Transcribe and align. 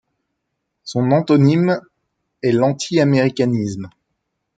Son 0.83 1.11
antonyme 1.11 1.79
est 2.41 2.53
l'antiaméricanisme. 2.53 3.87